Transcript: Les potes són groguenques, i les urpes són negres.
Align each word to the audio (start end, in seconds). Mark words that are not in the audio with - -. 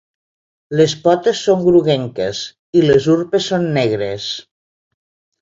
Les 0.77 0.95
potes 1.03 1.41
són 1.47 1.61
groguenques, 1.65 2.41
i 2.81 2.83
les 2.87 3.07
urpes 3.17 3.51
són 3.53 3.69
negres. 3.79 4.33